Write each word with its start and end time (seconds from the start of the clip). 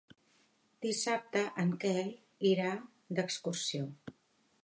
Dissabte 0.85 1.43
en 1.65 1.75
Quel 1.83 2.09
irà 2.53 2.73
d'excursió. 3.19 3.93